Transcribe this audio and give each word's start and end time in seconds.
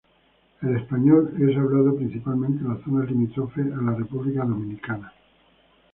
El 0.63 0.77
español 0.77 1.31
es 1.37 1.55
hablado 1.55 1.95
principalmente 1.95 2.63
en 2.63 2.69
las 2.73 2.81
zonas 2.81 3.07
limítrofes 3.07 3.71
a 3.71 3.79
la 3.83 3.93
República 3.93 4.43
Dominicana. 4.43 5.13